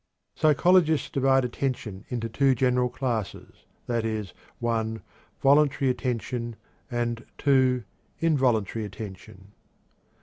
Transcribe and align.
Psychologists 0.33 1.11
divide 1.11 1.45
attention 1.45 2.05
into 2.09 2.27
two 2.27 2.55
general 2.55 2.89
classes, 2.89 3.65
viz.: 3.87 4.33
(1) 4.57 5.03
voluntary 5.43 5.91
attention 5.91 6.55
and 6.89 7.23
(2) 7.37 7.83
involuntary 8.19 8.83
attention. 8.83 9.51